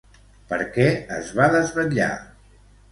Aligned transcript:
Per 0.53 0.57
què 0.77 0.87
es 1.19 1.31
va 1.41 1.51
desvetllar? 1.59 2.13